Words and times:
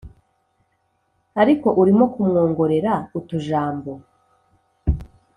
ariko 1.41 1.67
urimo 1.81 2.05
kumwongorera 2.13 2.91
utujambo 3.19 3.91